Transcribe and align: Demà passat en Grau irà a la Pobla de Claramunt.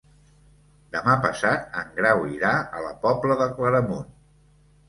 Demà 0.95 1.17
passat 1.25 1.77
en 1.81 1.93
Grau 1.99 2.25
irà 2.39 2.55
a 2.79 2.81
la 2.89 2.97
Pobla 3.05 3.39
de 3.43 3.49
Claramunt. 3.61 4.13